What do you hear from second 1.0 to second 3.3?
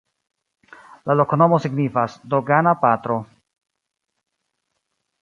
La loknomo signifas: dogana-patro.